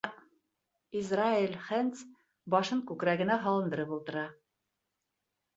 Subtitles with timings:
[1.01, 2.01] Израэль Хэндс
[2.55, 4.25] башын күкрәгенә һалындырып ултыра.